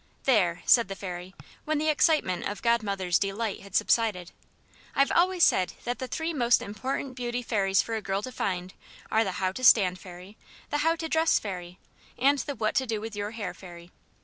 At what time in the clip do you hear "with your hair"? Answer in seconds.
12.99-13.53